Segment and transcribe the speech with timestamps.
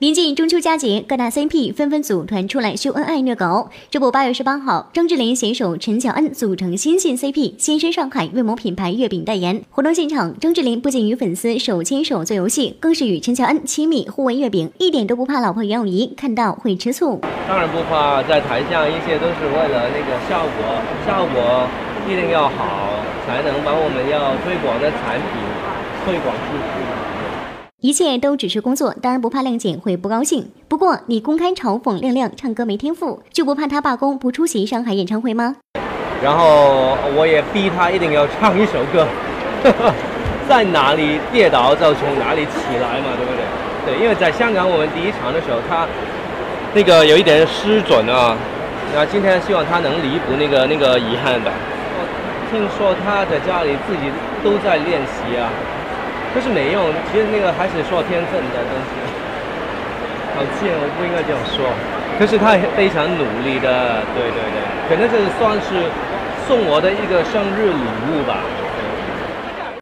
[0.00, 3.68] 临近中秋佳节，各大 CP 纷纷组团出来秀恩爱虐狗。
[3.90, 9.62] 这不，八月十八号，张智霖携手陈乔恩组成新晋 CP，现身上海为某品牌月饼代言。
[9.68, 17.20] 活动现场，张智霖不仅与粉丝手牵手做游戏，更是与陈乔恩亲密互喂月饼，一点都不怕老婆袁咏仪看到会吃醋。
[17.46, 21.68] 当然不怕，在台下一切都是为了那个效果，效果
[22.08, 25.42] 一定要好，才能把我们要推广的产品
[26.06, 26.80] 推广出去。
[27.82, 30.50] 一切都只是工作，当然不怕亮姐会不高兴。
[30.68, 35.56] 不过你公开嘲讽亮亮唱歌没天赋，就不怕他罢工不出席上海演唱会吗？
[36.22, 39.08] 然后我也逼他一定要唱一首歌，
[40.46, 43.96] 在哪里跌倒就从哪里起来嘛，对不对？
[43.96, 45.86] 对，因为在香港我们第一场的时候，他
[46.74, 48.36] 那个有一点失准啊。
[48.94, 51.50] 那今天希望他能弥补那个那个遗憾吧。
[51.96, 52.04] 我
[52.52, 54.12] 听说他在家里自己
[54.44, 55.48] 都在练习啊。
[56.32, 58.90] 可是没用，其实那个还是说天分的东西。
[60.36, 61.66] 好贱，我不应该这样说。
[62.18, 65.88] 可是他非常努力的，对对对，可能这是算是
[66.46, 68.44] 送我的一个生日礼物吧。